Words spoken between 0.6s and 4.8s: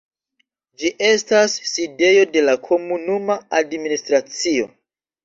Ĝi estas sidejo de la komunuma administracio.